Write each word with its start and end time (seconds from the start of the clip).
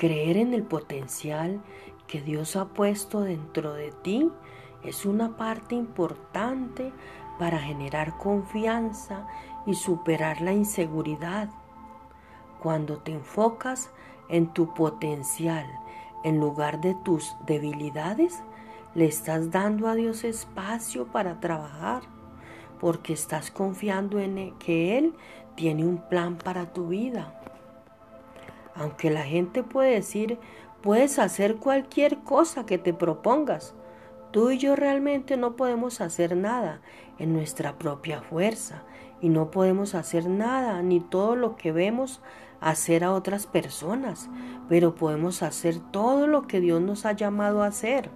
Creer 0.00 0.38
en 0.38 0.54
el 0.54 0.62
potencial 0.62 1.60
que 2.06 2.22
Dios 2.22 2.56
ha 2.56 2.68
puesto 2.68 3.20
dentro 3.20 3.74
de 3.74 3.92
ti 3.92 4.32
es 4.82 5.04
una 5.04 5.36
parte 5.36 5.74
importante 5.74 6.90
para 7.38 7.58
generar 7.58 8.16
confianza 8.16 9.26
y 9.66 9.74
superar 9.74 10.40
la 10.40 10.54
inseguridad. 10.54 11.50
Cuando 12.62 12.96
te 12.96 13.12
enfocas 13.12 13.90
en 14.30 14.46
tu 14.54 14.72
potencial 14.72 15.66
en 16.24 16.40
lugar 16.40 16.80
de 16.80 16.94
tus 17.04 17.36
debilidades, 17.44 18.42
le 18.94 19.04
estás 19.04 19.50
dando 19.50 19.86
a 19.86 19.94
Dios 19.94 20.24
espacio 20.24 21.08
para 21.08 21.40
trabajar, 21.40 22.04
porque 22.80 23.12
estás 23.12 23.50
confiando 23.50 24.18
en 24.18 24.56
que 24.56 24.96
Él 24.96 25.14
tiene 25.56 25.84
un 25.84 25.98
plan 26.08 26.38
para 26.38 26.72
tu 26.72 26.88
vida. 26.88 27.39
Aunque 28.80 29.10
la 29.10 29.24
gente 29.24 29.62
puede 29.62 29.92
decir, 29.92 30.38
puedes 30.80 31.18
hacer 31.18 31.56
cualquier 31.56 32.20
cosa 32.20 32.64
que 32.64 32.78
te 32.78 32.94
propongas, 32.94 33.74
tú 34.30 34.50
y 34.50 34.56
yo 34.56 34.74
realmente 34.74 35.36
no 35.36 35.54
podemos 35.54 36.00
hacer 36.00 36.34
nada 36.34 36.80
en 37.18 37.34
nuestra 37.34 37.76
propia 37.76 38.22
fuerza 38.22 38.82
y 39.20 39.28
no 39.28 39.50
podemos 39.50 39.94
hacer 39.94 40.30
nada 40.30 40.80
ni 40.80 40.98
todo 40.98 41.36
lo 41.36 41.56
que 41.56 41.72
vemos 41.72 42.22
hacer 42.62 43.04
a 43.04 43.12
otras 43.12 43.46
personas, 43.46 44.30
pero 44.70 44.94
podemos 44.94 45.42
hacer 45.42 45.78
todo 45.92 46.26
lo 46.26 46.46
que 46.46 46.60
Dios 46.60 46.80
nos 46.80 47.04
ha 47.04 47.12
llamado 47.12 47.62
a 47.62 47.66
hacer 47.66 48.08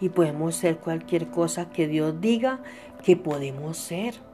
y 0.00 0.08
podemos 0.08 0.54
ser 0.54 0.78
cualquier 0.78 1.28
cosa 1.28 1.68
que 1.68 1.86
Dios 1.86 2.22
diga 2.22 2.60
que 3.04 3.18
podemos 3.18 3.76
ser. 3.76 4.29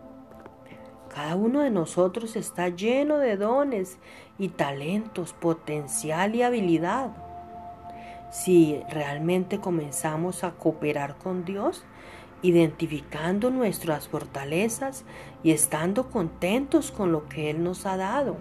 Cada 1.16 1.34
uno 1.34 1.61
de 1.61 1.70
nosotros 1.70 2.37
está 2.37 2.69
lleno 2.69 3.16
de 3.16 3.38
dones 3.38 3.97
y 4.38 4.48
talentos, 4.51 5.33
potencial 5.33 6.34
y 6.34 6.43
habilidad. 6.43 7.09
Si 8.30 8.82
realmente 8.90 9.59
comenzamos 9.59 10.45
a 10.45 10.51
cooperar 10.51 11.16
con 11.16 11.46
Dios, 11.46 11.85
identificando 12.43 13.51
nuestras 13.51 14.09
fortalezas 14.09 15.07
y 15.43 15.52
estando 15.52 16.10
contentos 16.10 16.93
con 16.93 17.13
lo 17.13 17.27
que 17.30 17.49
Él 17.49 17.65
nos 17.65 17.87
ha 17.87 17.96
dado, 17.96 18.37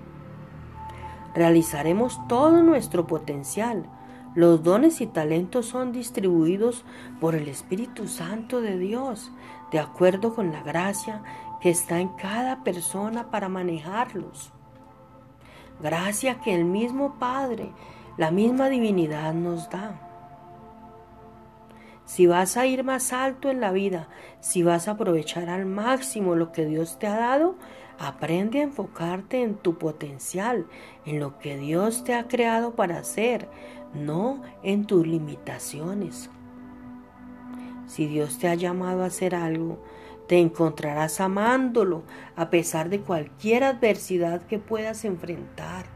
realizaremos 1.33 2.19
todo 2.27 2.61
nuestro 2.61 3.07
potencial 3.07 3.89
los 4.35 4.63
dones 4.63 4.99
y 4.99 5.07
talentos 5.07 5.65
son 5.65 5.93
distribuidos 5.93 6.83
por 7.21 7.35
el 7.35 7.47
Espíritu 7.47 8.09
Santo 8.09 8.59
de 8.59 8.77
Dios, 8.77 9.31
de 9.71 9.79
acuerdo 9.79 10.35
con 10.35 10.51
la 10.51 10.61
gracia 10.61 11.23
que 11.61 11.69
está 11.69 11.99
en 11.99 12.09
cada 12.09 12.63
persona 12.63 13.31
para 13.31 13.49
manejarlos. 13.49 14.51
Gracia 15.81 16.39
que 16.41 16.53
el 16.55 16.65
mismo 16.65 17.15
Padre, 17.19 17.71
la 18.17 18.31
misma 18.31 18.69
divinidad 18.69 19.33
nos 19.33 19.69
da. 19.69 20.01
Si 22.05 22.27
vas 22.27 22.55
a 22.55 22.65
ir 22.67 22.83
más 22.83 23.13
alto 23.13 23.49
en 23.49 23.59
la 23.59 23.71
vida, 23.71 24.07
si 24.39 24.61
vas 24.61 24.87
a 24.87 24.91
aprovechar 24.91 25.49
al 25.49 25.65
máximo 25.65 26.35
lo 26.35 26.51
que 26.51 26.65
Dios 26.65 26.99
te 26.99 27.07
ha 27.07 27.17
dado, 27.17 27.55
aprende 27.97 28.59
a 28.59 28.63
enfocarte 28.63 29.41
en 29.41 29.55
tu 29.55 29.77
potencial, 29.77 30.67
en 31.05 31.19
lo 31.19 31.39
que 31.39 31.57
Dios 31.57 32.03
te 32.03 32.13
ha 32.13 32.27
creado 32.27 32.75
para 32.75 32.99
hacer, 32.99 33.49
no 33.93 34.41
en 34.61 34.85
tus 34.85 35.07
limitaciones. 35.07 36.29
Si 37.87 38.07
Dios 38.07 38.37
te 38.37 38.47
ha 38.49 38.55
llamado 38.55 39.03
a 39.03 39.07
hacer 39.07 39.35
algo, 39.35 39.79
te 40.27 40.39
encontrarás 40.39 41.19
amándolo 41.19 42.03
a 42.35 42.49
pesar 42.49 42.89
de 42.89 43.01
cualquier 43.01 43.63
adversidad 43.63 44.41
que 44.47 44.59
puedas 44.59 45.05
enfrentar. 45.05 45.94